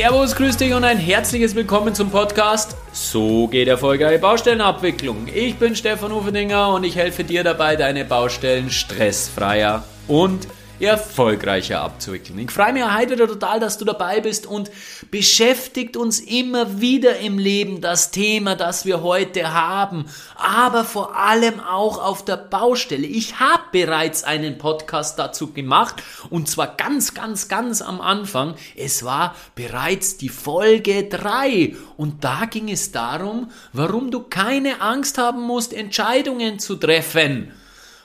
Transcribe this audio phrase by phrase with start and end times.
[0.00, 2.74] Servus, grüß dich und ein herzliches Willkommen zum Podcast.
[2.90, 5.26] So geht erfolgreiche Baustellenabwicklung.
[5.28, 10.48] Ich bin Stefan Ufedinger und ich helfe dir dabei, deine Baustellen stressfreier und
[10.80, 12.38] erfolgreicher abzuwickeln.
[12.38, 14.70] Ich freue mich heute wieder total, dass du dabei bist und
[15.10, 20.06] beschäftigt uns immer wieder im Leben das Thema, das wir heute haben,
[20.36, 23.06] aber vor allem auch auf der Baustelle.
[23.06, 28.54] Ich habe bereits einen Podcast dazu gemacht und zwar ganz, ganz, ganz am Anfang.
[28.76, 35.18] Es war bereits die Folge 3 und da ging es darum, warum du keine Angst
[35.18, 37.52] haben musst, Entscheidungen zu treffen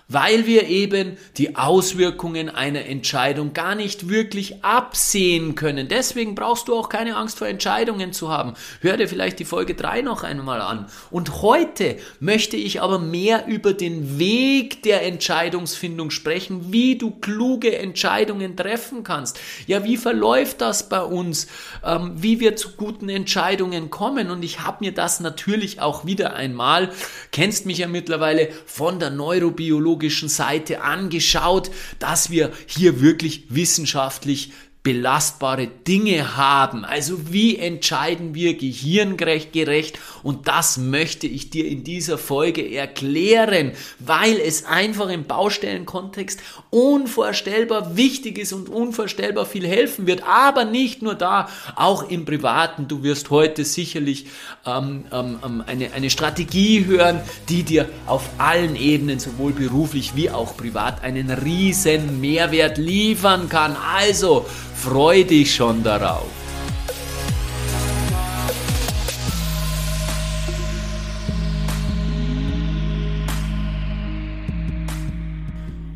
[0.08, 5.88] weil wir eben die Auswirkungen einer Entscheidung gar nicht wirklich absehen können.
[5.88, 8.54] Deswegen brauchst du auch keine Angst vor Entscheidungen zu haben.
[8.81, 10.86] Hör dir vielleicht die Folge 3 noch einmal an.
[11.09, 17.78] Und heute möchte ich aber mehr über den Weg der Entscheidungsfindung sprechen, wie du kluge
[17.78, 19.40] Entscheidungen treffen kannst.
[19.66, 21.47] Ja, wie verläuft das bei uns?
[21.84, 24.30] Ähm, wie wir zu guten Entscheidungen kommen?
[24.30, 26.92] Und ich habe mir das natürlich auch wieder einmal,
[27.31, 34.51] kennst mich ja mittlerweile von der Neurobiologie, psychologischen Seite angeschaut, dass wir hier wirklich wissenschaftlich
[34.86, 36.86] belastbare Dinge haben.
[36.86, 39.97] Also wie entscheiden wir gehirngerecht gerecht?
[40.22, 47.97] Und das möchte ich dir in dieser Folge erklären, weil es einfach im Baustellenkontext unvorstellbar
[47.97, 50.22] wichtig ist und unvorstellbar viel helfen wird.
[50.23, 52.88] Aber nicht nur da, auch im Privaten.
[52.88, 54.28] Du wirst heute sicherlich
[54.67, 60.30] ähm, ähm, ähm eine, eine Strategie hören, die dir auf allen Ebenen, sowohl beruflich wie
[60.30, 63.75] auch privat, einen riesen Mehrwert liefern kann.
[63.95, 64.45] Also,
[64.76, 66.30] Freu dich schon darauf.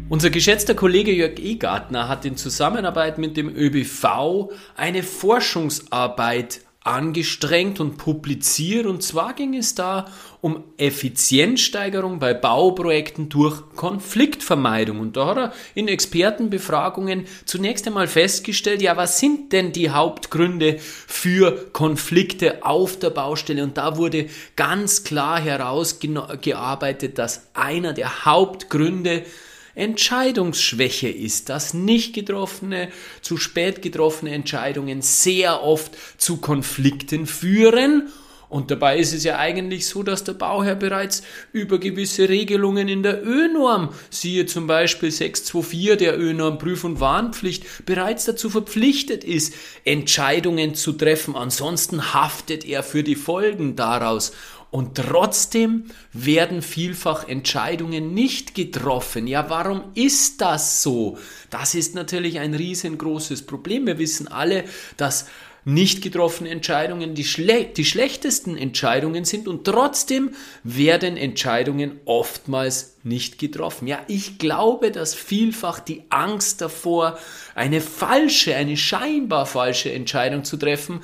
[0.09, 7.97] Unser geschätzter Kollege Jörg Egartner hat in Zusammenarbeit mit dem ÖBV eine Forschungsarbeit angestrengt und
[7.97, 8.85] publiziert.
[8.85, 10.05] Und zwar ging es da
[10.39, 15.01] um Effizienzsteigerung bei Bauprojekten durch Konfliktvermeidung.
[15.01, 20.77] Und da hat er in Expertenbefragungen zunächst einmal festgestellt, ja, was sind denn die Hauptgründe
[20.79, 23.63] für Konflikte auf der Baustelle?
[23.63, 29.25] Und da wurde ganz klar herausgearbeitet, dass einer der Hauptgründe
[29.79, 32.89] Entscheidungsschwäche ist, dass nicht getroffene,
[33.21, 38.09] zu spät getroffene Entscheidungen sehr oft zu Konflikten führen
[38.49, 41.21] und dabei ist es ja eigentlich so, dass der Bauherr bereits
[41.53, 47.85] über gewisse Regelungen in der Ö-Norm, siehe zum Beispiel 624 der Ö-Norm Prüf- und Warnpflicht,
[47.85, 49.53] bereits dazu verpflichtet ist,
[49.85, 51.35] Entscheidungen zu treffen.
[51.35, 54.31] Ansonsten haftet er für die Folgen daraus.
[54.71, 59.25] Und trotzdem werden vielfach Entscheidungen nicht getroffen.
[59.25, 61.17] Ja, warum ist das so?
[61.49, 63.87] Das ist natürlich ein riesengroßes Problem.
[63.87, 64.65] Wir wissen alle,
[64.97, 65.25] dass
[65.65, 70.31] nicht getroffene Entscheidungen die, schle die schlechtesten Entscheidungen sind und trotzdem
[70.63, 73.87] werden Entscheidungen oftmals nicht getroffen.
[73.87, 77.17] Ja, ich glaube, dass vielfach die Angst davor,
[77.55, 81.01] eine falsche, eine scheinbar falsche Entscheidung zu treffen,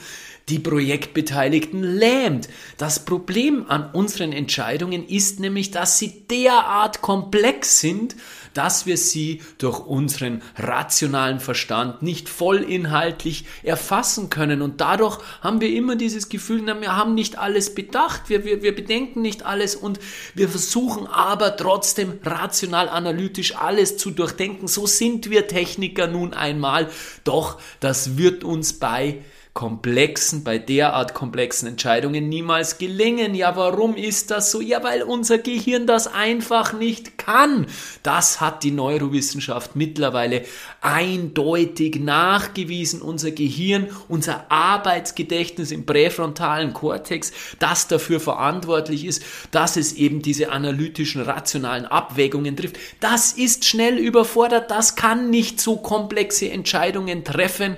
[0.49, 2.49] die Projektbeteiligten lähmt.
[2.77, 8.15] Das Problem an unseren Entscheidungen ist nämlich, dass sie derart komplex sind,
[8.53, 14.61] dass wir sie durch unseren rationalen Verstand nicht vollinhaltlich erfassen können.
[14.61, 18.73] Und dadurch haben wir immer dieses Gefühl, wir haben nicht alles bedacht, wir, wir, wir
[18.73, 19.99] bedenken nicht alles und
[20.35, 24.67] wir versuchen aber trotzdem rational analytisch alles zu durchdenken.
[24.67, 26.89] So sind wir Techniker nun einmal.
[27.25, 29.21] Doch das wird uns bei
[29.55, 33.33] komplexen, bei derart komplexen Entscheidungen niemals gelingen.
[33.35, 34.59] Ja, warum ist das so?
[34.59, 37.65] Ja, weil unser Gehirn das einfach nicht kann.
[38.03, 40.43] Das hat die Neurowissenschaft mittlerweile
[40.81, 43.01] eindeutig nachgewiesen.
[43.01, 50.51] Unser Gehirn, unser Arbeitsgedächtnis im präfrontalen Kortex, das dafür verantwortlich ist, dass es eben diese
[50.51, 57.77] analytischen, rationalen Abwägungen trifft, das ist schnell überfordert, das kann nicht so komplexe Entscheidungen treffen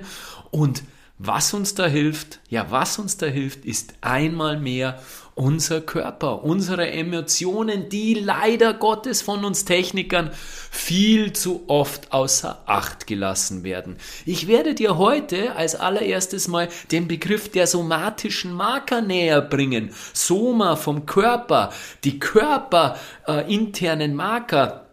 [0.50, 0.82] und
[1.18, 5.00] was uns da hilft, ja, was uns da hilft, ist einmal mehr
[5.34, 13.06] unser Körper, unsere Emotionen, die leider Gottes von uns Technikern viel zu oft außer Acht
[13.06, 13.98] gelassen werden.
[14.26, 19.90] Ich werde dir heute als allererstes mal den Begriff der somatischen Marker näher bringen.
[20.12, 21.72] Soma vom Körper,
[22.02, 24.87] die körperinternen äh, Marker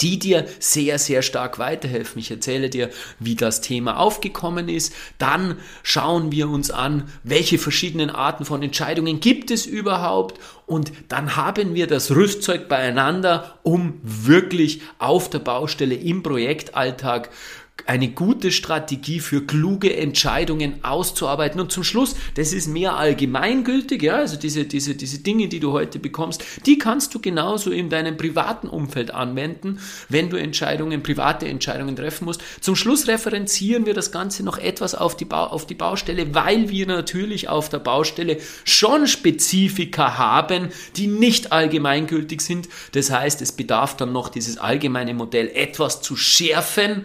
[0.00, 2.18] die dir sehr, sehr stark weiterhelfen.
[2.18, 4.94] Ich erzähle dir, wie das Thema aufgekommen ist.
[5.18, 10.40] Dann schauen wir uns an, welche verschiedenen Arten von Entscheidungen gibt es überhaupt.
[10.66, 17.28] Und dann haben wir das Rüstzeug beieinander, um wirklich auf der Baustelle im Projektalltag
[17.86, 21.60] eine gute Strategie für kluge Entscheidungen auszuarbeiten.
[21.60, 25.72] Und zum Schluss, das ist mehr allgemeingültig, ja, also diese, diese, diese Dinge, die du
[25.72, 31.46] heute bekommst, die kannst du genauso in deinem privaten Umfeld anwenden, wenn du Entscheidungen, private
[31.46, 32.42] Entscheidungen treffen musst.
[32.60, 36.70] Zum Schluss referenzieren wir das Ganze noch etwas auf die, Bau, auf die Baustelle, weil
[36.70, 42.68] wir natürlich auf der Baustelle schon Spezifika haben, die nicht allgemeingültig sind.
[42.92, 47.04] Das heißt, es bedarf dann noch dieses allgemeine Modell etwas zu schärfen,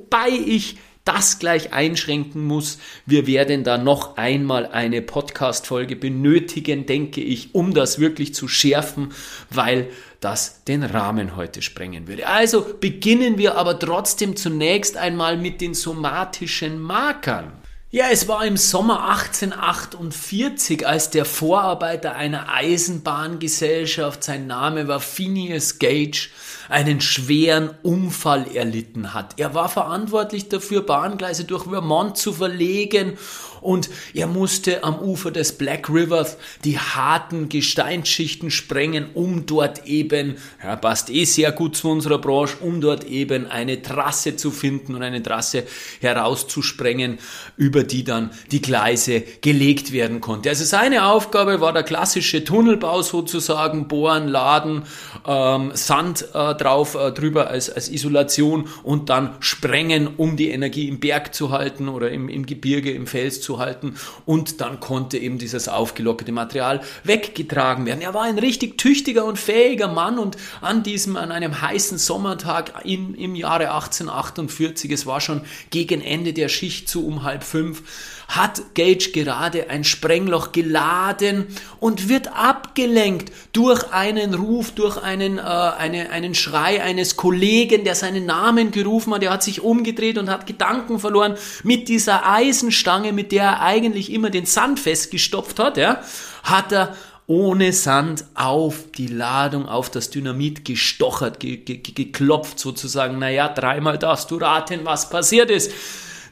[0.00, 2.78] Wobei ich das gleich einschränken muss.
[3.06, 9.12] Wir werden da noch einmal eine Podcast-Folge benötigen, denke ich, um das wirklich zu schärfen,
[9.50, 9.88] weil
[10.20, 12.26] das den Rahmen heute sprengen würde.
[12.26, 17.52] Also beginnen wir aber trotzdem zunächst einmal mit den somatischen Markern.
[17.92, 25.80] Ja, es war im Sommer 1848, als der Vorarbeiter einer Eisenbahngesellschaft, sein Name war Phineas
[25.80, 26.28] Gage,
[26.70, 29.34] einen schweren Unfall erlitten hat.
[29.38, 33.18] Er war verantwortlich dafür, Bahngleise durch Vermont zu verlegen
[33.60, 40.36] und er musste am Ufer des Black Rivers die harten Gesteinsschichten sprengen, um dort eben,
[40.62, 44.94] ja, passt eh sehr gut zu unserer Branche, um dort eben eine Trasse zu finden
[44.94, 45.64] und eine Trasse
[46.00, 47.18] herauszusprengen,
[47.56, 50.48] über die dann die Gleise gelegt werden konnte.
[50.48, 54.82] Also seine Aufgabe war der klassische Tunnelbau sozusagen, bohren, laden,
[55.26, 60.88] ähm, Sand äh, drauf äh, drüber als, als Isolation und dann sprengen, um die Energie
[60.88, 65.18] im Berg zu halten oder im, im Gebirge, im Fels zu halten und dann konnte
[65.18, 68.00] eben dieses aufgelockerte Material weggetragen werden.
[68.00, 72.84] Er war ein richtig tüchtiger und fähiger Mann und an diesem, an einem heißen Sommertag
[72.84, 77.82] in, im Jahre 1848, es war schon gegen Ende der Schicht zu um halb fünf,
[78.30, 81.48] hat Gage gerade ein Sprengloch geladen
[81.80, 87.96] und wird abgelenkt durch einen Ruf, durch einen, äh, eine, einen Schrei eines Kollegen, der
[87.96, 89.24] seinen Namen gerufen hat.
[89.24, 91.34] Er hat sich umgedreht und hat Gedanken verloren
[91.64, 96.00] mit dieser Eisenstange, mit der er eigentlich immer den Sand festgestopft hat, ja,
[96.44, 96.94] hat er
[97.26, 103.18] ohne Sand auf die Ladung, auf das Dynamit gestochert, ge ge geklopft sozusagen.
[103.18, 105.72] Naja, dreimal darfst du raten, was passiert ist.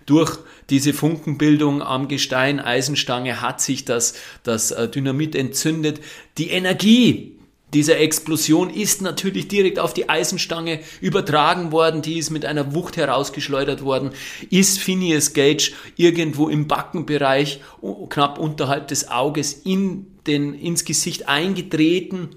[0.06, 0.39] Durch
[0.70, 6.00] diese Funkenbildung am Gestein, Eisenstange, hat sich das, das äh, Dynamit entzündet.
[6.37, 7.38] Die Energie
[7.75, 12.97] dieser Explosion ist natürlich direkt auf die Eisenstange übertragen worden, die ist mit einer Wucht
[12.97, 14.11] herausgeschleudert worden,
[14.49, 17.61] ist Phineas Gage irgendwo im Backenbereich,
[18.09, 22.31] knapp unterhalb des Auges, in den, ins Gesicht eingetreten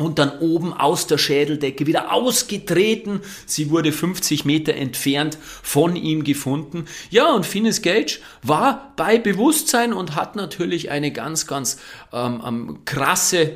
[0.00, 3.20] und dann oben aus der Schädeldecke wieder ausgetreten.
[3.46, 6.86] Sie wurde 50 Meter entfernt von ihm gefunden.
[7.10, 11.78] Ja, und Phineas Gage war bei Bewusstsein und hat natürlich eine ganz, ganz
[12.12, 13.52] ähm, ähm, krasse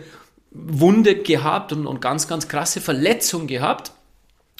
[0.50, 3.93] Wunde gehabt und, und ganz, ganz krasse Verletzung gehabt.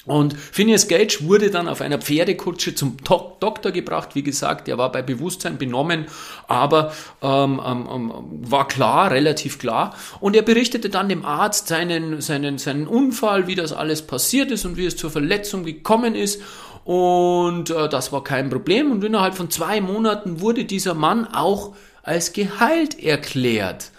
[0.05, 4.09] Und Phineas Gage wurde dann auf einer Pferdekutsche zum Dok Doktor gebracht.
[4.13, 6.05] Wie gesagt, er war bei Bewusstsein benommen,
[6.47, 8.11] aber ähm, ähm, ähm,
[8.41, 9.95] war klar, relativ klar.
[10.19, 14.65] Und er berichtete dann dem Arzt seinen, seinen, seinen Unfall, wie das alles passiert ist
[14.65, 16.41] und wie es zur Verletzung gekommen ist.
[16.83, 18.91] Und äh, das war kein Problem.
[18.91, 23.91] Und innerhalb von zwei Monaten wurde dieser Mann auch als geheilt erklärt.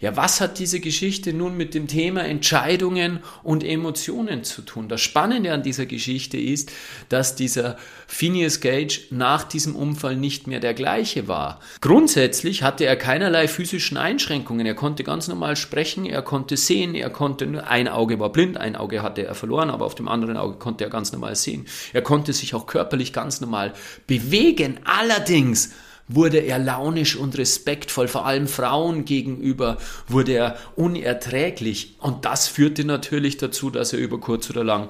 [0.00, 4.88] Ja, was hat diese Geschichte nun mit dem Thema Entscheidungen und Emotionen zu tun?
[4.88, 6.72] Das Spannende an dieser Geschichte ist,
[7.10, 7.76] dass dieser
[8.06, 11.60] Phineas Gage nach diesem Unfall nicht mehr der gleiche war.
[11.82, 14.64] Grundsätzlich hatte er keinerlei physischen Einschränkungen.
[14.64, 18.76] Er konnte ganz normal sprechen, er konnte sehen, er konnte, ein Auge war blind, ein
[18.76, 21.66] Auge hatte er verloren, aber auf dem anderen Auge konnte er ganz normal sehen.
[21.92, 23.74] Er konnte sich auch körperlich ganz normal
[24.06, 24.80] bewegen.
[24.84, 25.74] Allerdings
[26.14, 31.96] wurde er launisch und respektvoll, vor allem Frauen gegenüber wurde er unerträglich.
[32.00, 34.88] Und das führte natürlich dazu, dass er über kurz oder lang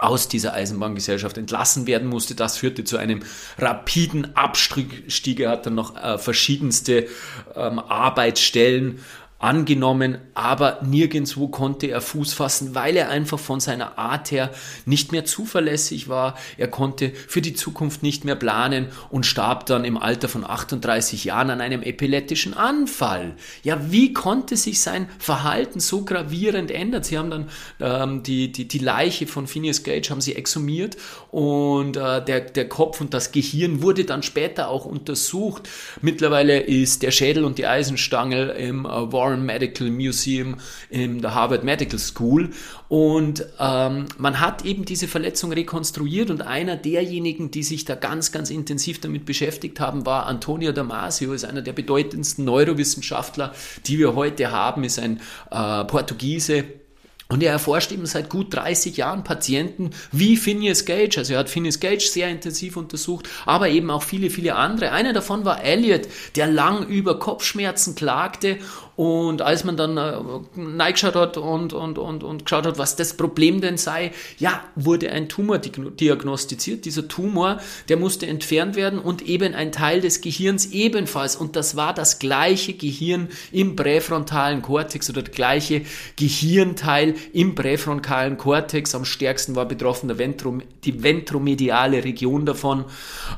[0.00, 2.34] aus dieser Eisenbahngesellschaft entlassen werden musste.
[2.34, 3.20] Das führte zu einem
[3.58, 5.40] rapiden Abstieg.
[5.40, 7.06] Er hat dann noch äh, verschiedenste
[7.54, 9.00] ähm, Arbeitsstellen
[9.40, 14.50] angenommen, aber nirgendwo konnte er Fuß fassen, weil er einfach von seiner Art her
[14.84, 16.36] nicht mehr zuverlässig war.
[16.58, 21.24] Er konnte für die Zukunft nicht mehr planen und starb dann im Alter von 38
[21.24, 23.34] Jahren an einem epileptischen Anfall.
[23.62, 27.02] Ja, wie konnte sich sein Verhalten so gravierend ändern?
[27.02, 27.48] Sie haben dann
[27.80, 30.98] ähm, die, die, die Leiche von Phineas Gage haben sie exhumiert
[31.30, 35.66] und äh, der, der Kopf und das Gehirn wurde dann später auch untersucht.
[36.02, 40.56] Mittlerweile ist der Schädel und die Eisenstange im äh, Warren Warren Medical Museum
[40.90, 42.50] in der Harvard Medical School.
[42.88, 48.32] Und ähm, man hat eben diese Verletzung rekonstruiert und einer derjenigen, die sich da ganz,
[48.32, 53.54] ganz intensiv damit beschäftigt haben, war Antonio Damasio, ist einer der bedeutendsten Neurowissenschaftler,
[53.86, 55.20] die wir heute haben, ist ein
[55.50, 56.64] äh, Portugiese,
[57.30, 61.18] Und er erforscht eben seit gut 30 Jahren Patienten wie Phineas Gage.
[61.18, 64.90] Also er hat Phineas Gage sehr intensiv untersucht, aber eben auch viele, viele andere.
[64.90, 68.58] Einer davon war Elliot, der lang über Kopfschmerzen klagte
[68.96, 70.12] und als man dann äh,
[70.56, 75.10] reingeschaut hat und, und, und, und geschaut hat, was das Problem denn sei, ja, wurde
[75.10, 76.84] ein Tumor diagnostiziert.
[76.84, 81.36] Dieser Tumor, der musste entfernt werden und eben ein Teil des Gehirns ebenfalls.
[81.36, 85.82] Und das war das gleiche Gehirn im präfrontalen Kortex oder der gleiche
[86.16, 88.94] Gehirnteil im präfrontalen Kortex.
[88.94, 92.84] Am stärksten war betroffen der Ventrum, die ventromediale Region davon.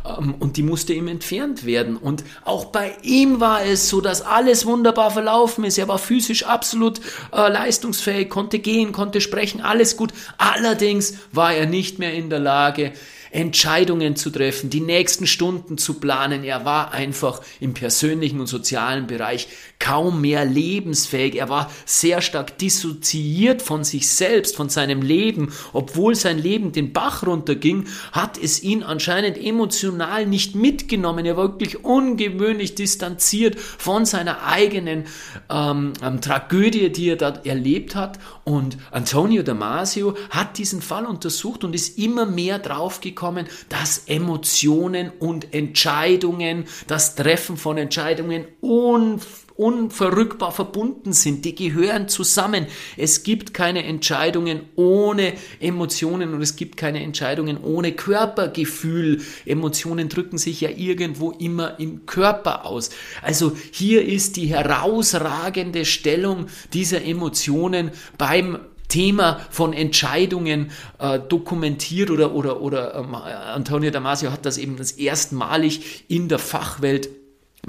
[0.04, 1.97] Ähm, und die musste eben entfernt werden.
[1.97, 5.78] Und auch bei ihm war es so, dass alles wunderbar verlaufen gelaufen ist.
[5.78, 7.00] Er war physisch absolut
[7.32, 10.12] äh, leistungsfähig, konnte gehen, konnte sprechen, alles gut.
[10.38, 12.92] Allerdings war er nicht mehr in der Lage,
[13.32, 16.44] Entscheidungen zu treffen, die nächsten Stunden zu planen.
[16.44, 19.48] Er war einfach im persönlichen und sozialen Bereich
[19.78, 21.36] kaum mehr lebensfähig.
[21.36, 25.52] Er war sehr stark dissoziiert von sich selbst, von seinem Leben.
[25.72, 31.24] Obwohl sein Leben den Bach runterging, hat es ihn anscheinend emotional nicht mitgenommen.
[31.24, 35.04] Er war wirklich ungewöhnlich distanziert von seiner eigenen
[35.50, 38.18] ähm, ähm, Tragödie, die er da erlebt hat.
[38.44, 45.12] Und Antonio Damasio hat diesen Fall untersucht und ist immer mehr draufgekommen, mitbekommen, dass Emotionen
[45.19, 48.47] und Entscheidungen, das Treffen von Entscheidungen
[49.57, 51.45] unverrückbar verbunden sind.
[51.45, 52.67] Die gehören zusammen.
[52.97, 59.21] Es gibt keine Entscheidungen ohne Emotionen und es gibt keine Entscheidungen ohne Körpergefühl.
[59.47, 62.91] Emotionen drücken sich ja irgendwo immer im Körper aus.
[63.23, 68.59] Also hier ist die herausragende Stellung dieser Emotionen beim
[68.92, 74.92] Thema von Entscheidungen äh, dokumentiert oder, oder, oder ähm, Antonio Damasio hat das eben das
[74.92, 77.08] erstmalig in der Fachwelt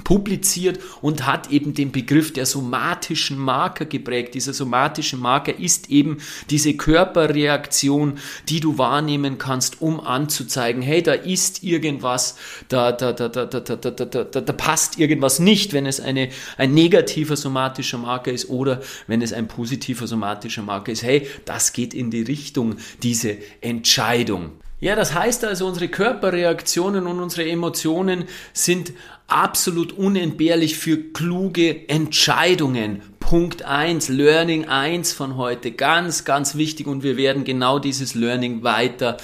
[0.02, 4.34] publiziert und hat eben den Begriff der somatischen Marker geprägt.
[4.34, 6.18] Dieser somatische Marker ist eben
[6.50, 12.36] diese Körperreaktion, die du wahrnehmen kannst, um anzuzeigen, hey, da ist irgendwas,
[12.68, 16.30] da, da, da, da, da, da, da, da, da, passt irgendwas nicht, wenn es eine,
[16.56, 21.04] ein negativer somatischer Marker ist oder wenn es ein positiver somatischer Marker ist.
[21.04, 24.50] Hey, das geht in die Richtung, diese Entscheidung.
[24.84, 28.92] Ja, das heißt also, unsere Körperreaktionen und unsere Emotionen sind
[29.26, 33.02] absolut unentbehrlich für kluge Entscheidungen.
[33.20, 38.62] Punkt eins, Learning eins von heute, ganz, ganz wichtig und wir werden genau dieses Learning
[38.62, 39.16] weiter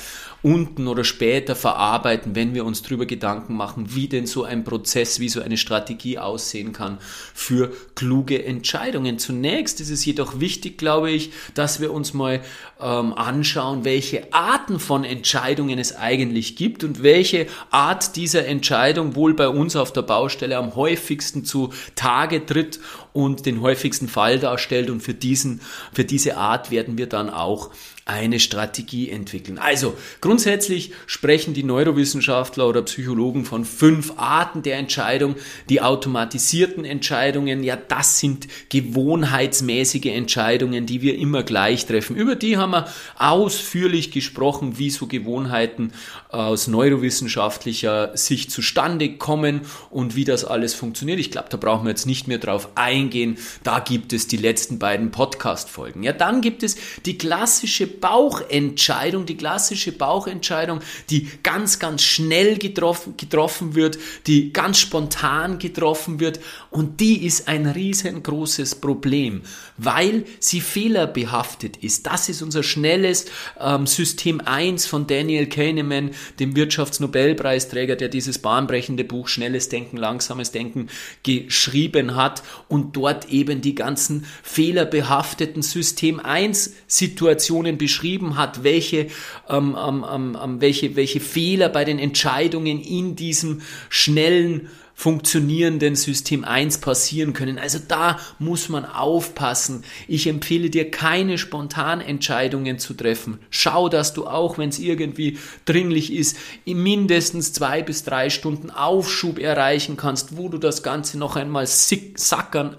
[0.43, 5.21] unten oder später verarbeiten, wenn wir uns darüber Gedanken machen, wie denn so ein Prozess,
[5.21, 6.99] wie so eine Strategie aussehen kann
[7.35, 9.19] für kluge Entscheidungen.
[9.19, 12.41] Zunächst ist es jedoch wichtig, glaube ich, dass wir uns mal
[12.81, 19.35] ähm, anschauen, welche Arten von Entscheidungen es eigentlich gibt und welche Art dieser Entscheidung wohl
[19.35, 22.81] bei uns auf der Baustelle am häufigsten zu Tage tritt
[23.13, 25.61] und den häufigsten Fall darstellt und für diesen,
[25.93, 27.71] für diese Art werden wir dann auch
[28.11, 29.59] eine Strategie entwickeln.
[29.59, 35.37] Also grundsätzlich sprechen die Neurowissenschaftler oder Psychologen von fünf Arten der Entscheidung.
[35.69, 42.17] Die automatisierten Entscheidungen, ja, das sind gewohnheitsmäßige Entscheidungen, die wir immer gleich treffen.
[42.17, 45.93] Über die haben wir ausführlich gesprochen, wie so Gewohnheiten
[46.31, 51.21] aus neurowissenschaftlicher Sicht zustande kommen und wie das alles funktioniert.
[51.21, 53.39] Ich glaube, da brauchen wir jetzt nicht mehr drauf eingehen.
[53.63, 56.03] Da gibt es die letzten beiden Podcast-Folgen.
[56.03, 56.77] Ja, dann gibt es
[57.07, 60.81] die klassische Bauchentscheidung, die klassische Bauchentscheidung,
[61.11, 66.41] die ganz, ganz schnell getroffen, getroffen wird, die ganz spontan getroffen wird
[66.71, 69.43] und die ist ein riesengroßes Problem,
[69.77, 72.07] weil sie fehlerbehaftet ist.
[72.07, 73.27] Das ist unser schnelles
[73.59, 80.53] ähm, System 1 von Daniel Kahneman, dem Wirtschaftsnobelpreisträger, der dieses bahnbrechende Buch Schnelles Denken, Langsames
[80.53, 80.89] Denken
[81.23, 89.09] geschrieben hat und dort eben die ganzen fehlerbehafteten System 1 Situationen beschrieben hat, welche,
[89.49, 94.69] ähm, ähm, ähm, welche, welche Fehler bei den Entscheidungen in diesem schnellen
[95.01, 97.59] funktionierenden System 1 passieren können.
[97.59, 99.83] Also da muss man aufpassen.
[100.07, 103.39] Ich empfehle dir keine Spontanentscheidungen zu treffen.
[103.49, 108.71] Schau, dass du auch, wenn es irgendwie dringlich ist, in mindestens zwei bis drei Stunden
[108.71, 112.77] Aufschub erreichen kannst, wo du das Ganze noch einmal sackern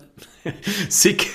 [0.89, 1.31] Sick,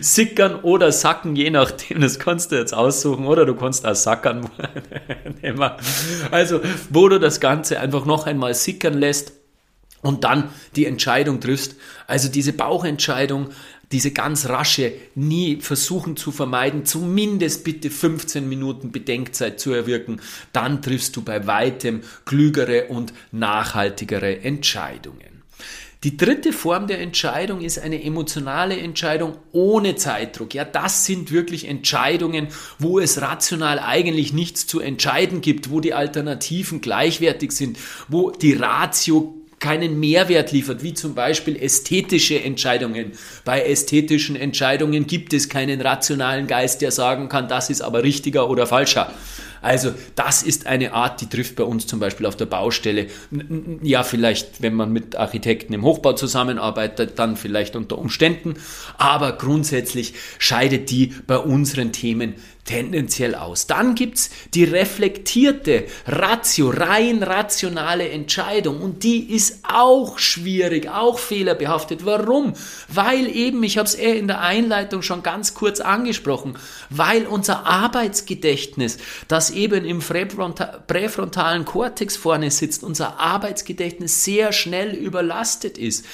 [0.00, 4.48] sickern oder sacken, je nachdem, das kannst du jetzt aussuchen, oder du kannst auch sackern.
[6.30, 6.60] Also,
[6.90, 9.32] wo du das Ganze einfach noch einmal sickern lässt
[10.02, 11.76] und dann die Entscheidung triffst.
[12.06, 13.50] Also diese Bauchentscheidung,
[13.92, 20.20] diese ganz rasche, nie versuchen zu vermeiden, zumindest bitte 15 Minuten Bedenkzeit zu erwirken,
[20.52, 25.35] dann triffst du bei weitem klügere und nachhaltigere Entscheidungen.
[26.06, 30.54] Die dritte Form der Entscheidung ist eine emotionale Entscheidung ohne Zeitdruck.
[30.54, 32.46] Ja, das sind wirklich Entscheidungen,
[32.78, 38.52] wo es rational eigentlich nichts zu entscheiden gibt, wo die Alternativen gleichwertig sind, wo die
[38.52, 43.10] Ratio keinen Mehrwert liefert, wie zum Beispiel ästhetische Entscheidungen.
[43.44, 48.48] Bei ästhetischen Entscheidungen gibt es keinen rationalen Geist, der sagen kann, das ist aber richtiger
[48.48, 49.12] oder falscher.
[49.62, 53.06] Also das ist eine Art, die trifft bei uns zum Beispiel auf der Baustelle.
[53.82, 58.54] Ja, vielleicht, wenn man mit Architekten im Hochbau zusammenarbeitet, dann vielleicht unter Umständen.
[58.98, 62.34] Aber grundsätzlich scheidet die bei unseren Themen
[62.66, 63.66] tendenziell aus.
[63.66, 72.04] Dann gibt's die reflektierte, ratio, rein rationale Entscheidung und die ist auch schwierig, auch fehlerbehaftet.
[72.04, 72.52] Warum?
[72.88, 76.58] Weil eben, ich habe es eher in der Einleitung schon ganz kurz angesprochen,
[76.90, 85.78] weil unser Arbeitsgedächtnis, das eben im präfrontalen Kortex vorne sitzt, unser Arbeitsgedächtnis sehr schnell überlastet
[85.78, 86.04] ist.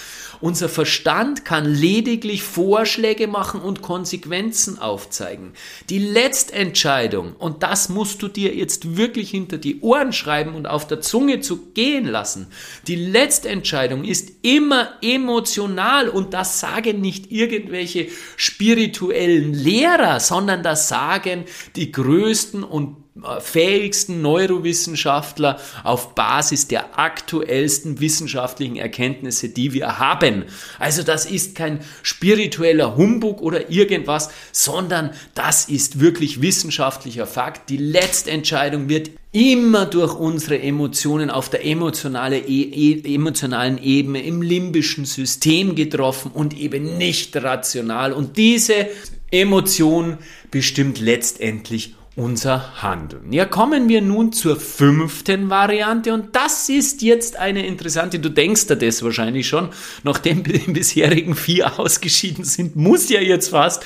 [0.43, 5.53] Unser Verstand kann lediglich Vorschläge machen und Konsequenzen aufzeigen.
[5.89, 10.89] Die Letztentscheidung, und das musst du dir jetzt wirklich hinter die Ohren schreiben und auf
[10.89, 12.49] der Zunge zu gehen lassen,
[12.89, 21.45] die Letztentscheidung ist immer emotional und das sagen nicht irgendwelche spirituellen Lehrer, sondern das sagen
[21.77, 23.02] die größten und
[23.41, 30.45] fähigsten Neurowissenschaftler auf Basis der aktuellsten wissenschaftlichen Erkenntnisse, die wir haben.
[30.79, 37.69] Also das ist kein spiritueller Humbug oder irgendwas, sondern das ist wirklich wissenschaftlicher Fakt.
[37.69, 44.41] Die Letztentscheidung wird immer durch unsere Emotionen auf der emotionale, e, e, emotionalen Ebene im
[44.41, 48.13] limbischen System getroffen und eben nicht rational.
[48.13, 48.89] Und diese
[49.31, 50.19] Emotion
[50.51, 53.33] bestimmt letztendlich unser Handeln.
[53.33, 58.67] Ja, kommen wir nun zur fünften Variante und das ist jetzt eine interessante, du denkst
[58.67, 59.71] da das wahrscheinlich schon,
[60.03, 63.85] nachdem die bisherigen vier ausgeschieden sind, muss ja jetzt fast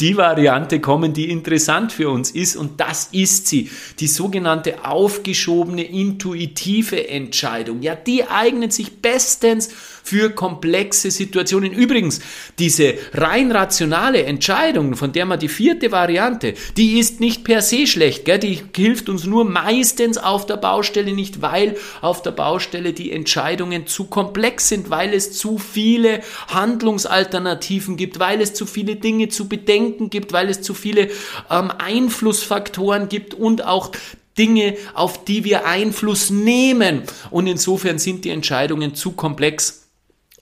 [0.00, 5.84] die Variante kommen, die interessant für uns ist und das ist sie, die sogenannte aufgeschobene
[5.84, 7.82] intuitive Entscheidung.
[7.82, 9.68] Ja, die eignet sich bestens
[10.08, 11.70] für komplexe Situationen.
[11.70, 12.20] Übrigens,
[12.58, 17.86] diese rein rationale Entscheidung, von der man die vierte Variante, die ist nicht per se
[17.86, 18.38] schlecht, gell?
[18.38, 23.86] die hilft uns nur meistens auf der Baustelle nicht, weil auf der Baustelle die Entscheidungen
[23.86, 29.46] zu komplex sind, weil es zu viele Handlungsalternativen gibt, weil es zu viele Dinge zu
[29.46, 31.10] bedenken gibt, weil es zu viele
[31.50, 33.92] ähm, Einflussfaktoren gibt und auch
[34.38, 37.02] Dinge, auf die wir Einfluss nehmen.
[37.30, 39.77] Und insofern sind die Entscheidungen zu komplex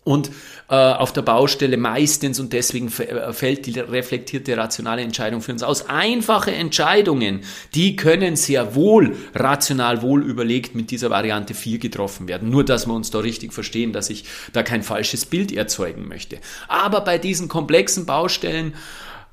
[0.07, 0.31] und
[0.69, 5.65] äh, auf der Baustelle meistens und deswegen äh, fällt die reflektierte rationale Entscheidung für uns
[5.65, 5.89] aus.
[5.89, 7.41] Einfache Entscheidungen,
[7.75, 12.51] die können sehr wohl rational wohl überlegt mit dieser Variante 4 getroffen werden.
[12.51, 16.39] Nur, dass wir uns da richtig verstehen, dass ich da kein falsches Bild erzeugen möchte.
[16.69, 18.75] Aber bei diesen komplexen Baustellen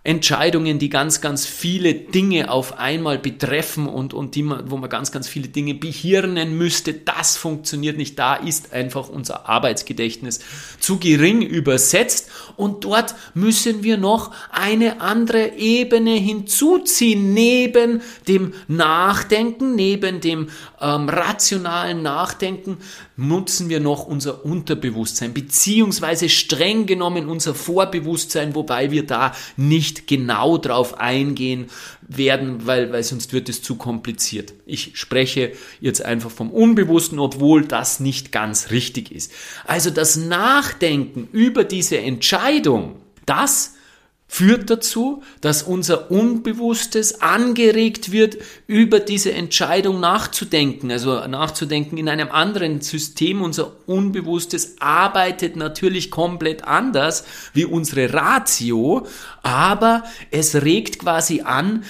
[0.06, 4.89] Entscheidungen, die ganz, ganz viele Dinge auf einmal betreffen und, und die man, wo man
[4.89, 6.94] ganz, ganz viele Dinge behirnen müsste.
[6.94, 8.20] Das funktioniert nicht.
[8.20, 10.42] Da ist einfach unser Arbeitsgedächtnis
[10.82, 19.76] zu gering übersetzt und dort müssen wir noch eine andere Ebene hinzuziehen, neben dem Nachdenken,
[19.76, 20.50] neben dem
[20.82, 22.78] ähm, rationalen Nachdenken
[23.16, 30.58] nutzen wir noch unser Unterbewusstsein, beziehungsweise streng genommen unser Vorbewusstsein, wobei wir da nicht genau
[30.58, 31.67] drauf eingehen
[32.01, 34.53] werden, weil, weil sonst wird es zu kompliziert.
[34.65, 39.32] Ich spreche jetzt einfach vom Unbewussten, obwohl das nicht ganz richtig ist.
[39.65, 43.73] Also das Nachdenken über diese Entscheidung, das
[44.34, 52.32] führt dazu, dass unser Unbewusstes angeregt wird, über diese Entscheidung nachzudenken, also nachzudenken in einem
[52.32, 53.43] anderen System.
[53.43, 59.06] Unser Unbewusstes arbeitet natürlich komplett anders wie unsere Ratio,
[59.43, 61.84] aber es regt quasi an,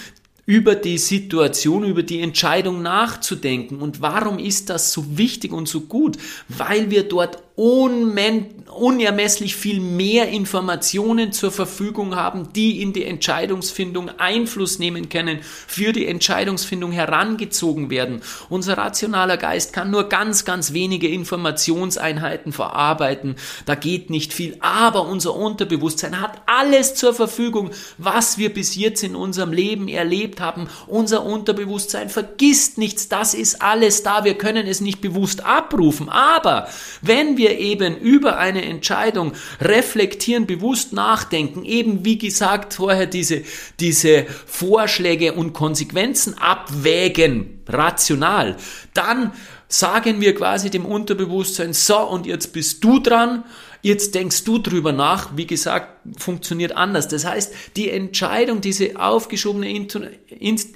[0.46, 3.80] über die Situation, über die Entscheidung nachzudenken.
[3.80, 6.18] Und warum ist das so wichtig und so gut?
[6.50, 14.80] Weil wir dort unermesslich viel mehr Informationen zur Verfügung haben, die in die Entscheidungsfindung Einfluss
[14.80, 18.24] nehmen können, für die Entscheidungsfindung herangezogen werden.
[18.50, 23.36] Unser rationaler Geist kann nur ganz, ganz wenige Informationseinheiten verarbeiten.
[23.68, 24.58] Da geht nicht viel.
[24.60, 30.42] Aber unser Unterbewusstsein hat alles zur Verfügung, was wir bis jetzt in unserem Leben erlebt
[30.42, 30.70] haben.
[30.88, 33.10] Unser Unterbewusstsein vergisst nichts.
[33.10, 34.24] Das ist alles da.
[34.24, 36.10] Wir können es nicht bewusst abrufen.
[36.10, 36.68] Aber
[37.04, 43.44] wenn wir wir eben über eine Entscheidung reflektieren, bewusst nachdenken, eben wie gesagt vorher diese,
[43.82, 48.56] diese Vorschläge und Konsequenzen abwägen, rational,
[48.94, 49.34] dann
[49.68, 53.44] sagen wir quasi dem Unterbewusstsein, so und jetzt bist du dran,
[53.86, 57.08] Jetzt denkst du drüber nach, wie gesagt, funktioniert anders.
[57.08, 59.70] Das heißt, die Entscheidung, diese aufgeschobene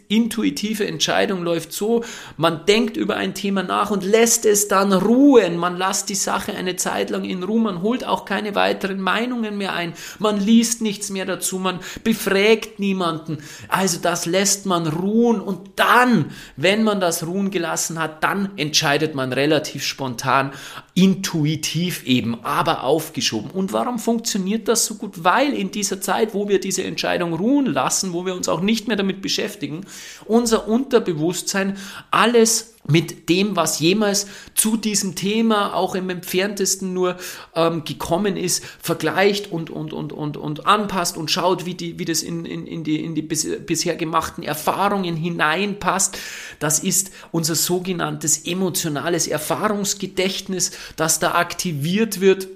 [0.08, 2.04] intuitive Entscheidung läuft so,
[2.38, 5.58] man denkt über ein Thema nach und lässt es dann ruhen.
[5.58, 9.58] Man lässt die Sache eine Zeit lang in Ruhe, man holt auch keine weiteren Meinungen
[9.58, 13.40] mehr ein, man liest nichts mehr dazu, man befragt niemanden.
[13.68, 19.16] Also das lässt man ruhen und dann, wenn man das ruhen gelassen hat, dann entscheidet
[19.16, 20.52] man relativ spontan,
[20.94, 23.52] intuitiv eben, aber aufgeschoben.
[23.52, 25.17] Und warum funktioniert das so gut?
[25.24, 28.88] Weil in dieser Zeit, wo wir diese Entscheidung ruhen lassen, wo wir uns auch nicht
[28.88, 29.86] mehr damit beschäftigen,
[30.26, 31.78] unser Unterbewusstsein
[32.12, 37.18] alles mit dem, was jemals zu diesem Thema auch im entferntesten nur
[37.54, 42.06] ähm, gekommen ist, vergleicht und, und, und, und, und anpasst und schaut, wie, die, wie
[42.06, 46.18] das in, in, in die, in die bis, bisher gemachten Erfahrungen hineinpasst.
[46.60, 52.48] Das ist unser sogenanntes emotionales Erfahrungsgedächtnis, das da aktiviert wird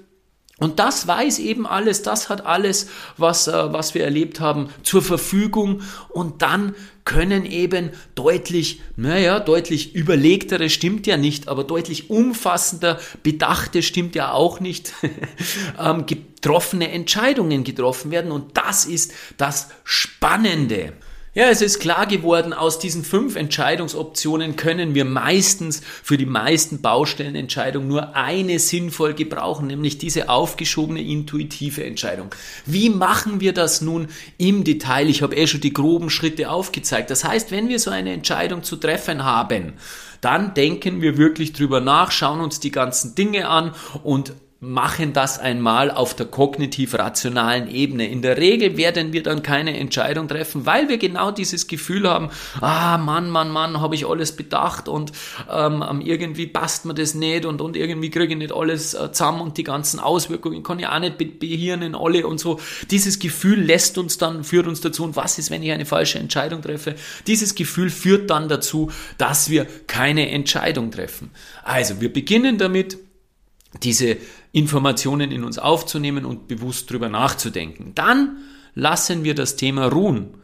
[0.62, 5.02] und das weiß eben alles, das hat alles, was, äh, was wir erlebt haben, zur
[5.02, 5.82] Verfügung.
[6.08, 13.82] Und dann können eben deutlich, naja, deutlich überlegtere stimmt ja nicht, aber deutlich umfassender, bedachte
[13.82, 14.94] stimmt ja auch nicht,
[15.80, 18.30] ähm, getroffene Entscheidungen getroffen werden.
[18.30, 20.92] Und das ist das Spannende.
[21.34, 26.82] Ja, es ist klar geworden, aus diesen fünf Entscheidungsoptionen können wir meistens für die meisten
[26.82, 32.34] Baustellenentscheidungen nur eine sinnvoll gebrauchen, nämlich diese aufgeschobene intuitive Entscheidung.
[32.66, 35.08] Wie machen wir das nun im Detail?
[35.08, 37.08] Ich habe eh schon die groben Schritte aufgezeigt.
[37.08, 39.72] Das heißt, wenn wir so eine Entscheidung zu treffen haben,
[40.20, 45.40] dann denken wir wirklich drüber nach, schauen uns die ganzen Dinge an und machen das
[45.40, 48.08] einmal auf der kognitiv-rationalen Ebene.
[48.08, 52.30] In der Regel werden wir dann keine Entscheidung treffen, weil wir genau dieses Gefühl haben,
[52.60, 55.10] ah Mann, Mann, Mann, habe ich alles bedacht und
[55.52, 59.40] ähm, irgendwie passt mir das nicht und, und irgendwie kriege ich nicht alles äh, zusammen
[59.40, 62.60] und die ganzen Auswirkungen kann ich auch nicht be behirnen, alle und so.
[62.88, 66.20] Dieses Gefühl lässt uns dann, führt uns dazu, und was ist, wenn ich eine falsche
[66.20, 66.94] Entscheidung treffe?
[67.26, 71.32] Dieses Gefühl führt dann dazu, dass wir keine Entscheidung treffen.
[71.64, 72.98] Also, wir beginnen damit,
[73.82, 74.16] diese
[74.52, 77.92] Informationen in uns aufzunehmen und bewusst drüber nachzudenken.
[77.94, 78.38] Dann
[78.74, 80.34] lassen wir das Thema ruhen.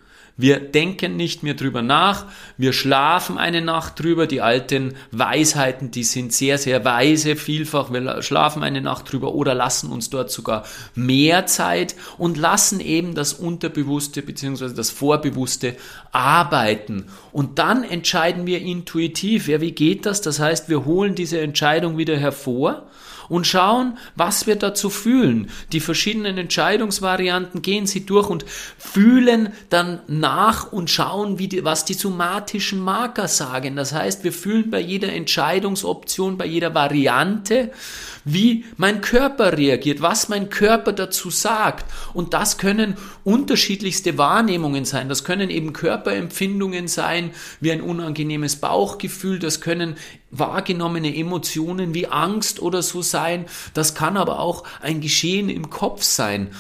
[0.40, 4.28] Wir denken nicht mehr drüber nach, wir schlafen eine Nacht drüber.
[4.28, 7.92] Die alten Weisheiten, die sind sehr, sehr weise, vielfach.
[7.92, 10.64] Wir schlafen eine Nacht drüber oder lassen uns dort sogar
[10.94, 14.74] mehr Zeit und lassen eben das Unterbewusste bzw.
[14.74, 15.74] das Vorbewusste
[16.12, 17.06] arbeiten.
[17.32, 19.48] Und dann entscheiden wir intuitiv.
[19.48, 20.20] Ja, wie geht das?
[20.20, 22.86] Das heißt, wir holen diese Entscheidung wieder hervor
[23.28, 25.50] und schauen, was wir dazu fühlen.
[25.72, 28.44] Die verschiedenen Entscheidungsvarianten gehen sie durch und
[28.78, 33.76] fühlen dann nach und schauen, wie die, was die somatischen Marker sagen.
[33.76, 37.70] Das heißt, wir fühlen bei jeder Entscheidungsoption, bei jeder Variante,
[38.24, 41.86] wie mein Körper reagiert, was mein Körper dazu sagt.
[42.12, 45.08] Und das können unterschiedlichste Wahrnehmungen sein.
[45.08, 49.38] Das können eben Körperempfindungen sein, wie ein unangenehmes Bauchgefühl.
[49.38, 49.96] Das können
[50.30, 53.46] wahrgenommene Emotionen wie Angst oder so sein.
[53.74, 56.50] Das kann aber auch ein Geschehen im Kopf sein.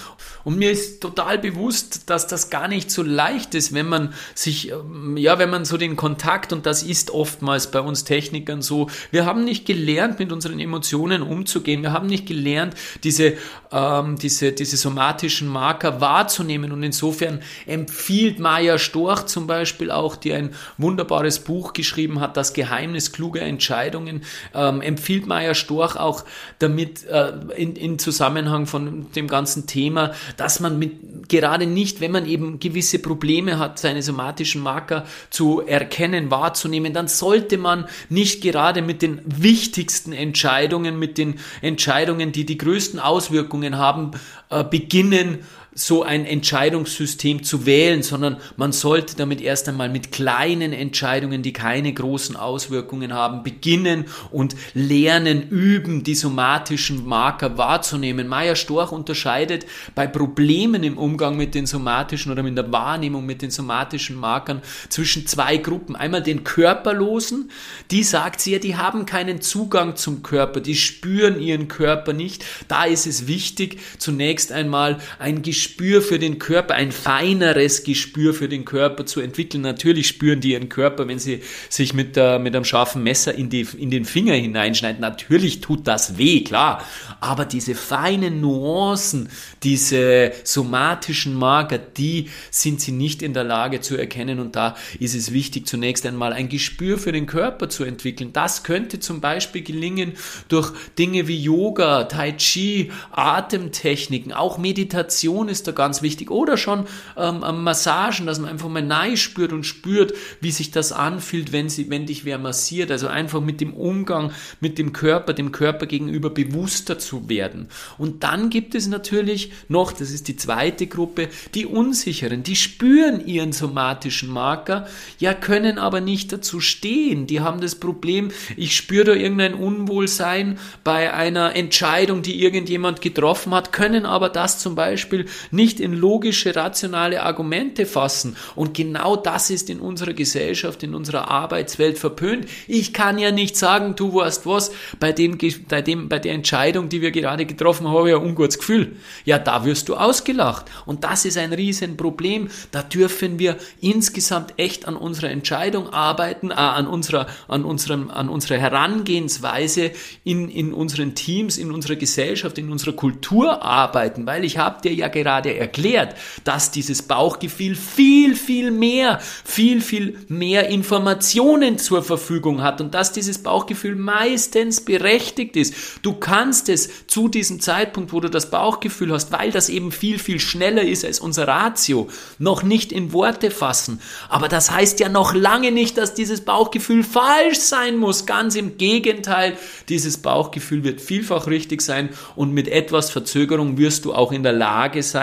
[0.48, 4.70] Und mir ist total bewusst, dass das gar nicht so leicht ist, wenn man sich,
[4.70, 8.88] ähm, ja, wenn man so den Kontakt, und das ist oftmals bei uns Technikern so,
[9.10, 11.82] wir haben nicht gelernt, mit unseren Emotionen umzugehen.
[11.82, 13.34] Wir haben nicht gelernt, diese,
[13.70, 16.72] ähm, diese, diese somatischen Marker wahrzunehmen.
[16.72, 22.54] Und insofern empfiehlt Maya Storch zum Beispiel auch, die ein wunderbares Buch geschrieben hat, Das
[22.54, 24.22] Geheimnis kluger Entscheidungen,
[24.54, 26.24] ähm, empfiehlt Maya Storch auch
[26.58, 32.12] damit äh, in, in Zusammenhang von dem ganzen Thema, dass man mit, gerade nicht, wenn
[32.12, 38.40] man eben gewisse Probleme hat, seine somatischen Marker zu erkennen, wahrzunehmen, dann sollte man nicht
[38.40, 44.12] gerade mit den wichtigsten Entscheidungen, mit den Entscheidungen, die die größten Auswirkungen haben,
[44.50, 45.40] äh, beginnen,
[45.78, 51.52] so ein Entscheidungssystem zu wählen, sondern man sollte damit erst einmal mit kleinen Entscheidungen, die
[51.52, 58.26] keine großen Auswirkungen haben, beginnen und lernen, üben, die somatischen Marker wahrzunehmen.
[58.26, 63.42] Meier Storch unterscheidet bei Problemen im Umgang mit den somatischen oder mit der Wahrnehmung mit
[63.42, 65.94] den somatischen Markern zwischen zwei Gruppen.
[65.94, 67.50] Einmal den Körperlosen,
[67.92, 72.44] die sagt sie ja, die haben keinen Zugang zum Körper, die spüren ihren Körper nicht.
[72.66, 78.32] Da ist es wichtig, zunächst einmal ein Gespräch Gespür für den Körper, ein feineres Gespür
[78.32, 79.60] für den Körper zu entwickeln.
[79.60, 83.50] Natürlich spüren die ihren Körper, wenn sie sich mit, der, mit einem scharfen Messer in,
[83.50, 85.00] die, in den Finger hineinschneiden.
[85.00, 86.82] Natürlich tut das weh, klar.
[87.20, 89.28] Aber diese feinen Nuancen,
[89.62, 94.40] diese somatischen Marker, die sind sie nicht in der Lage zu erkennen.
[94.40, 98.32] Und da ist es wichtig, zunächst einmal ein Gespür für den Körper zu entwickeln.
[98.32, 100.14] Das könnte zum Beispiel gelingen
[100.48, 106.86] durch Dinge wie Yoga, Tai Chi, Atemtechniken, auch Meditation ist da ganz wichtig oder schon
[107.16, 111.52] ähm, ähm, Massagen, dass man einfach mal nahe spürt und spürt, wie sich das anfühlt,
[111.52, 112.90] wenn, sie, wenn dich wer massiert.
[112.90, 117.68] Also einfach mit dem Umgang mit dem Körper, dem Körper gegenüber bewusster zu werden.
[117.98, 123.24] Und dann gibt es natürlich noch, das ist die zweite Gruppe, die Unsicheren, die spüren
[123.26, 124.86] ihren somatischen Marker,
[125.18, 127.26] ja können aber nicht dazu stehen.
[127.26, 133.54] Die haben das Problem, ich spüre da irgendein Unwohlsein bei einer Entscheidung, die irgendjemand getroffen
[133.54, 138.36] hat, können aber das zum Beispiel nicht in logische, rationale Argumente fassen.
[138.54, 142.46] Und genau das ist in unserer Gesellschaft, in unserer Arbeitswelt verpönt.
[142.66, 146.88] Ich kann ja nicht sagen, du weißt was, bei dem, bei dem, bei der Entscheidung,
[146.88, 148.96] die wir gerade getroffen haben, habe ich ein ungutes Gefühl.
[149.24, 150.66] Ja, da wirst du ausgelacht.
[150.86, 152.48] Und das ist ein Riesenproblem.
[152.70, 158.28] Da dürfen wir insgesamt echt an unserer Entscheidung arbeiten, äh, an unserer, an unserem, an
[158.28, 159.92] unserer Herangehensweise
[160.24, 164.92] in, in unseren Teams, in unserer Gesellschaft, in unserer Kultur arbeiten, weil ich habe dir
[164.92, 172.62] ja gerade erklärt, dass dieses Bauchgefühl viel, viel mehr, viel, viel mehr Informationen zur Verfügung
[172.62, 175.74] hat und dass dieses Bauchgefühl meistens berechtigt ist.
[176.02, 180.18] Du kannst es zu diesem Zeitpunkt, wo du das Bauchgefühl hast, weil das eben viel,
[180.18, 184.00] viel schneller ist als unser Ratio, noch nicht in Worte fassen.
[184.28, 188.26] Aber das heißt ja noch lange nicht, dass dieses Bauchgefühl falsch sein muss.
[188.26, 189.56] Ganz im Gegenteil,
[189.88, 194.52] dieses Bauchgefühl wird vielfach richtig sein und mit etwas Verzögerung wirst du auch in der
[194.52, 195.17] Lage sein,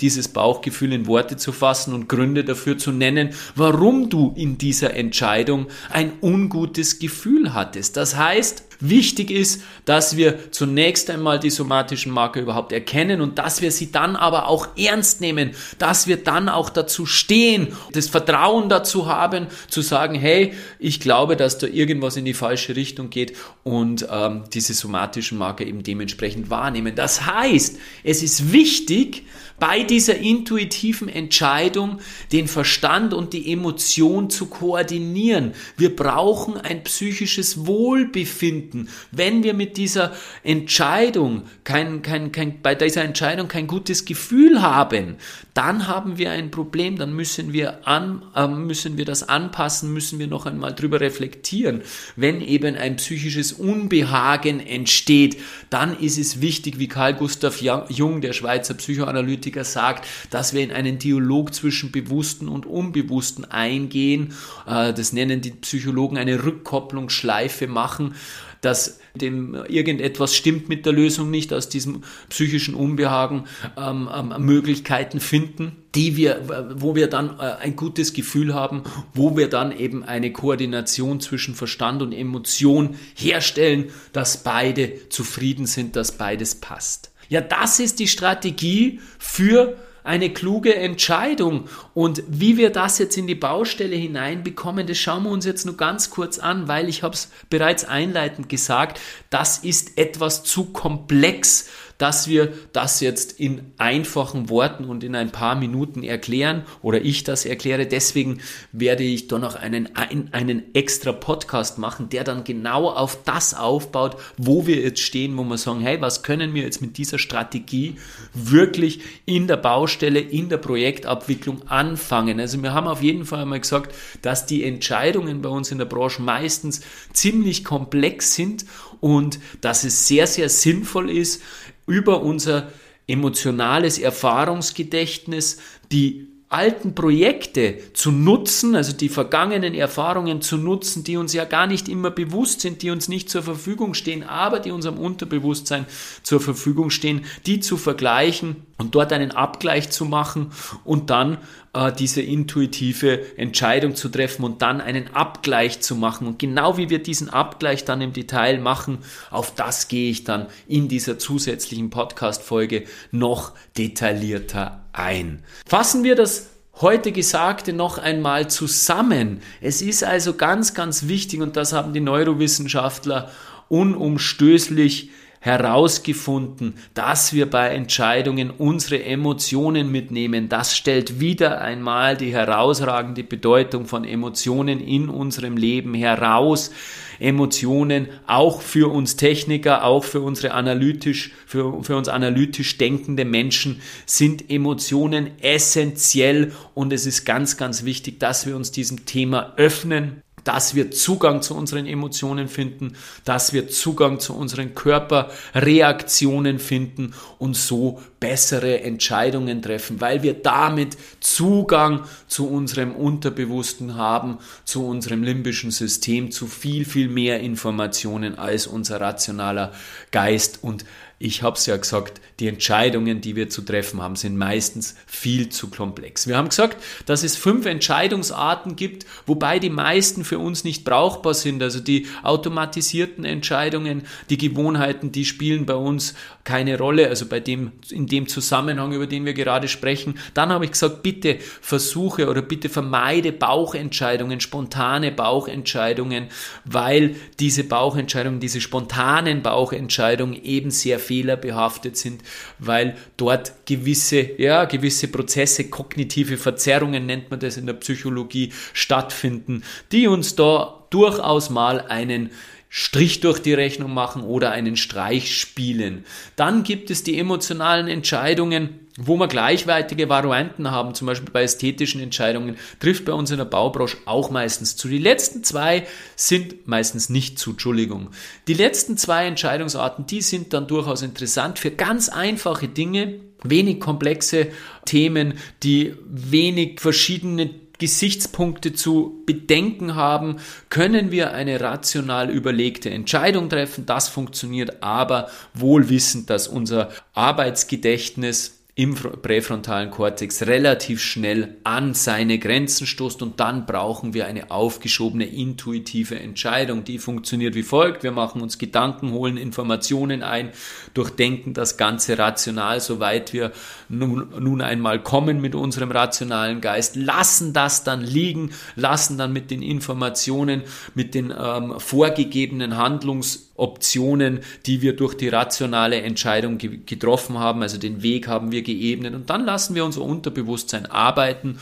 [0.00, 4.94] dieses Bauchgefühl in Worte zu fassen und Gründe dafür zu nennen, warum du in dieser
[4.94, 7.96] Entscheidung ein ungutes Gefühl hattest.
[7.96, 13.62] Das heißt, Wichtig ist, dass wir zunächst einmal die somatischen Marker überhaupt erkennen und dass
[13.62, 18.68] wir sie dann aber auch ernst nehmen, dass wir dann auch dazu stehen, das Vertrauen
[18.68, 23.34] dazu haben, zu sagen, hey, ich glaube, dass da irgendwas in die falsche Richtung geht
[23.62, 26.94] und ähm, diese somatischen Marker eben dementsprechend wahrnehmen.
[26.94, 29.24] Das heißt, es ist wichtig,
[29.58, 31.98] bei dieser intuitiven Entscheidung
[32.32, 35.52] den Verstand und die Emotion zu koordinieren.
[35.76, 38.88] Wir brauchen ein psychisches Wohlbefinden.
[39.10, 45.16] Wenn wir mit dieser Entscheidung kein, kein, kein, bei dieser Entscheidung kein gutes Gefühl haben,
[45.54, 50.18] dann haben wir ein Problem, dann müssen wir an, äh, müssen wir das anpassen, müssen
[50.18, 51.80] wir noch einmal drüber reflektieren.
[52.14, 55.38] Wenn eben ein psychisches Unbehagen entsteht,
[55.70, 60.72] dann ist es wichtig, wie Carl Gustav Jung, der Schweizer Psychoanalytiker, sagt, dass wir in
[60.72, 64.34] einen Dialog zwischen Bewussten und Unbewussten eingehen.
[64.66, 68.14] Äh, das nennen die Psychologen eine Rückkopplungsschleife machen
[68.60, 73.44] dass dem irgendetwas stimmt mit der Lösung nicht, aus diesem psychischen Unbehagen
[73.76, 78.82] ähm, ähm, Möglichkeiten finden, die wir, wo wir dann äh, ein gutes Gefühl haben,
[79.14, 85.96] wo wir dann eben eine Koordination zwischen Verstand und Emotion herstellen, dass beide zufrieden sind,
[85.96, 87.12] dass beides passt.
[87.28, 91.68] Ja, das ist die Strategie für eine kluge Entscheidung.
[91.96, 95.78] Und wie wir das jetzt in die Baustelle hineinbekommen, das schauen wir uns jetzt nur
[95.78, 101.70] ganz kurz an, weil ich habe es bereits einleitend gesagt, das ist etwas zu komplex,
[101.98, 107.24] dass wir das jetzt in einfachen Worten und in ein paar Minuten erklären oder ich
[107.24, 107.86] das erkläre.
[107.86, 108.40] Deswegen
[108.72, 114.16] werde ich da noch einen, einen extra Podcast machen, der dann genau auf das aufbaut,
[114.36, 117.96] wo wir jetzt stehen, wo wir sagen, hey, was können wir jetzt mit dieser Strategie
[118.34, 122.40] wirklich in der Baustelle, in der Projektabwicklung anfangen?
[122.40, 125.84] Also wir haben auf jeden Fall einmal gesagt, dass die Entscheidungen bei uns in der
[125.84, 126.80] Branche meistens
[127.12, 128.64] ziemlich komplex sind
[129.00, 131.42] und dass es sehr, sehr sinnvoll ist,
[131.86, 132.68] über unser
[133.06, 135.58] emotionales Erfahrungsgedächtnis
[135.92, 141.66] die alten Projekte zu nutzen, also die vergangenen Erfahrungen zu nutzen, die uns ja gar
[141.66, 145.86] nicht immer bewusst sind, die uns nicht zur Verfügung stehen, aber die unserem Unterbewusstsein
[146.22, 150.52] zur Verfügung stehen, die zu vergleichen und dort einen Abgleich zu machen
[150.84, 151.38] und dann
[151.76, 156.26] äh, diese intuitive Entscheidung zu treffen und dann einen Abgleich zu machen.
[156.26, 158.98] Und genau wie wir diesen Abgleich dann im Detail machen,
[159.30, 165.42] auf das gehe ich dann in dieser zusätzlichen Podcast-Folge noch detaillierter ein.
[165.66, 166.48] Fassen wir das
[166.80, 169.42] heute Gesagte noch einmal zusammen.
[169.60, 173.30] Es ist also ganz, ganz wichtig und das haben die Neurowissenschaftler
[173.68, 175.10] unumstößlich
[175.40, 180.48] herausgefunden, dass wir bei Entscheidungen unsere Emotionen mitnehmen.
[180.48, 186.70] Das stellt wieder einmal die herausragende Bedeutung von Emotionen in unserem Leben heraus.
[187.18, 193.80] Emotionen auch für uns Techniker, auch für unsere analytisch, für, für uns analytisch denkende Menschen
[194.04, 200.22] sind Emotionen essentiell und es ist ganz, ganz wichtig, dass wir uns diesem Thema öffnen
[200.46, 202.92] dass wir Zugang zu unseren Emotionen finden,
[203.24, 210.96] dass wir Zugang zu unseren Körperreaktionen finden und so bessere Entscheidungen treffen, weil wir damit
[211.20, 218.66] Zugang zu unserem Unterbewussten haben, zu unserem limbischen System, zu viel, viel mehr Informationen als
[218.66, 219.72] unser rationaler
[220.12, 220.84] Geist und
[221.18, 225.48] ich habe es ja gesagt, die Entscheidungen, die wir zu treffen haben, sind meistens viel
[225.48, 226.26] zu komplex.
[226.26, 231.32] Wir haben gesagt, dass es fünf Entscheidungsarten gibt, wobei die meisten für uns nicht brauchbar
[231.32, 231.62] sind.
[231.62, 237.08] Also die automatisierten Entscheidungen, die Gewohnheiten, die spielen bei uns keine Rolle.
[237.08, 240.18] Also bei dem, in dem Zusammenhang, über den wir gerade sprechen.
[240.34, 246.28] Dann habe ich gesagt, bitte versuche oder bitte vermeide Bauchentscheidungen, spontane Bauchentscheidungen,
[246.66, 252.22] weil diese Bauchentscheidungen, diese spontanen Bauchentscheidungen eben sehr fehlerbehaftet sind,
[252.58, 259.62] weil dort gewisse, ja, gewisse Prozesse, kognitive Verzerrungen nennt man das in der Psychologie, stattfinden,
[259.92, 262.30] die uns da durchaus mal einen
[262.68, 266.04] Strich durch die Rechnung machen oder einen Streich spielen.
[266.34, 272.00] Dann gibt es die emotionalen Entscheidungen, wo wir gleichwertige Varianten haben, zum Beispiel bei ästhetischen
[272.00, 274.88] Entscheidungen, trifft bei uns in der Baubranche auch meistens zu.
[274.88, 278.10] Die letzten zwei sind meistens nicht zu, Entschuldigung.
[278.48, 284.48] Die letzten zwei Entscheidungsarten, die sind dann durchaus interessant für ganz einfache Dinge, wenig komplexe
[284.86, 290.36] Themen, die wenig verschiedene Gesichtspunkte zu bedenken haben,
[290.70, 293.86] können wir eine rational überlegte Entscheidung treffen.
[293.86, 302.38] Das funktioniert aber wohl wissend, dass unser Arbeitsgedächtnis im präfrontalen Kortex relativ schnell an seine
[302.38, 306.84] Grenzen stoßt und dann brauchen wir eine aufgeschobene intuitive Entscheidung.
[306.84, 308.02] Die funktioniert wie folgt.
[308.02, 310.50] Wir machen uns Gedanken, holen Informationen ein,
[310.92, 313.52] durchdenken das Ganze rational, soweit wir
[313.88, 319.50] nun, nun einmal kommen mit unserem rationalen Geist, lassen das dann liegen, lassen dann mit
[319.50, 326.78] den Informationen, mit den ähm, vorgegebenen Handlungs Optionen, die wir durch die rationale Entscheidung ge
[326.84, 329.14] getroffen haben, also den Weg haben wir geebnet.
[329.14, 331.58] Und dann lassen wir unser Unterbewusstsein arbeiten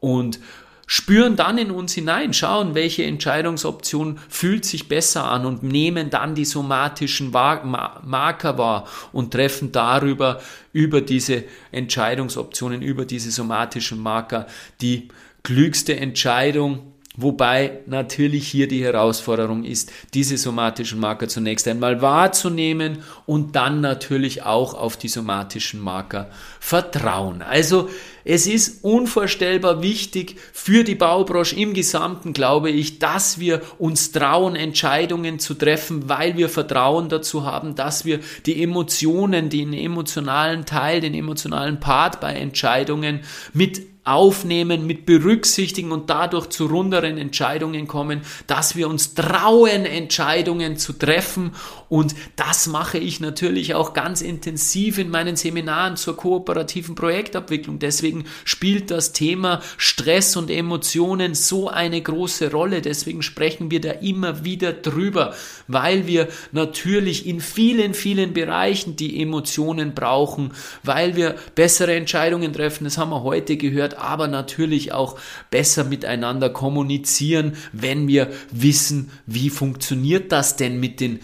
[0.00, 0.38] und
[0.86, 6.34] spüren dann in uns hinein, schauen, welche Entscheidungsoption fühlt sich besser an und nehmen dann
[6.34, 10.40] die somatischen Marker wahr und treffen darüber,
[10.72, 14.46] über diese Entscheidungsoptionen, über diese somatischen Marker
[14.80, 15.08] die
[15.42, 23.54] klügste Entscheidung, Wobei natürlich hier die Herausforderung ist, diese somatischen Marker zunächst einmal wahrzunehmen und
[23.54, 27.40] dann natürlich auch auf die somatischen Marker vertrauen.
[27.40, 27.88] Also
[28.24, 34.56] es ist unvorstellbar wichtig für die Baubranche im Gesamten, glaube ich, dass wir uns trauen,
[34.56, 41.00] Entscheidungen zu treffen, weil wir Vertrauen dazu haben, dass wir die Emotionen, den emotionalen Teil,
[41.00, 43.20] den emotionalen Part bei Entscheidungen
[43.52, 50.76] mit aufnehmen, mit berücksichtigen und dadurch zu runderen Entscheidungen kommen, dass wir uns trauen, Entscheidungen
[50.76, 51.52] zu treffen.
[51.88, 57.78] Und das mache ich natürlich auch ganz intensiv in meinen Seminaren zur kooperativen Projektabwicklung.
[57.78, 62.82] Deswegen spielt das Thema Stress und Emotionen so eine große Rolle.
[62.82, 65.34] Deswegen sprechen wir da immer wieder drüber,
[65.66, 72.84] weil wir natürlich in vielen, vielen Bereichen die Emotionen brauchen, weil wir bessere Entscheidungen treffen.
[72.84, 75.18] Das haben wir heute gehört aber natürlich auch
[75.50, 81.20] besser miteinander kommunizieren, wenn wir wissen, wie funktioniert das denn mit den,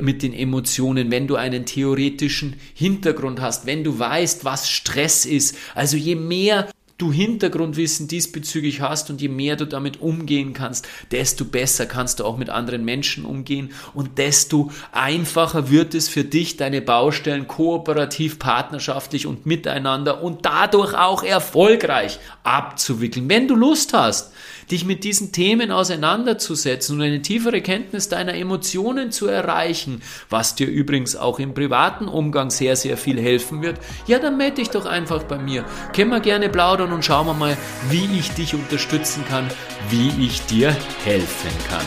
[0.00, 5.56] mit den Emotionen, wenn du einen theoretischen Hintergrund hast, wenn du weißt, was Stress ist.
[5.74, 11.44] Also je mehr du Hintergrundwissen diesbezüglich hast und je mehr du damit umgehen kannst, desto
[11.44, 16.56] besser kannst du auch mit anderen Menschen umgehen und desto einfacher wird es für dich,
[16.56, 23.28] deine Baustellen kooperativ, partnerschaftlich und miteinander und dadurch auch erfolgreich abzuwickeln.
[23.28, 24.32] Wenn du Lust hast,
[24.70, 30.68] dich mit diesen Themen auseinanderzusetzen und eine tiefere Kenntnis deiner Emotionen zu erreichen, was dir
[30.68, 34.86] übrigens auch im privaten Umgang sehr, sehr viel helfen wird, ja, dann melde dich doch
[34.86, 35.64] einfach bei mir.
[35.94, 37.56] Können wir gerne plaudern und schauen wir mal,
[37.90, 39.48] wie ich dich unterstützen kann,
[39.90, 41.84] wie ich dir helfen kann.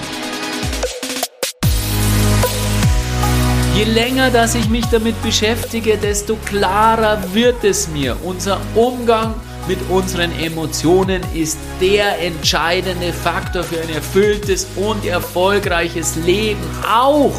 [3.76, 8.18] Je länger, dass ich mich damit beschäftige, desto klarer wird es mir.
[8.24, 9.36] Unser Umgang
[9.68, 16.62] mit unseren Emotionen ist der entscheidende Faktor für ein erfülltes und erfolgreiches Leben.
[16.90, 17.34] Auch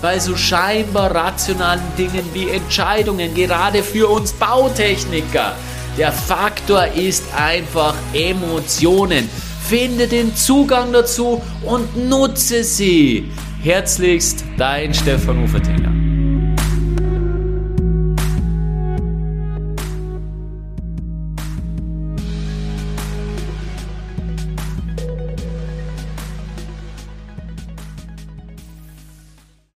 [0.00, 5.54] bei so scheinbar rationalen Dingen wie Entscheidungen, gerade für uns Bautechniker.
[5.96, 9.28] Der Faktor ist einfach Emotionen.
[9.68, 13.30] Finde den Zugang dazu und nutze sie.
[13.62, 16.01] Herzlichst, dein Stefan Ufertinger.